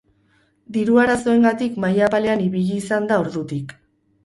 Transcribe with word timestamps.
Diru 0.77 0.97
arazoengatik 1.01 1.77
maila 1.85 2.05
apalean 2.09 2.43
ibili 2.49 2.81
izan 2.81 3.09
da 3.15 3.23
ordutik. 3.27 3.79